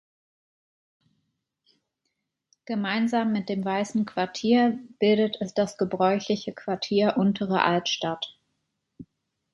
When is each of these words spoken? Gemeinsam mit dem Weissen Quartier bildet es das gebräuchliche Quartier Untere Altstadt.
Gemeinsam 2.65 3.31
mit 3.31 3.49
dem 3.49 3.63
Weissen 3.65 4.07
Quartier 4.07 4.79
bildet 4.97 5.37
es 5.41 5.53
das 5.53 5.77
gebräuchliche 5.77 6.53
Quartier 6.53 7.17
Untere 7.17 7.61
Altstadt. 7.63 8.39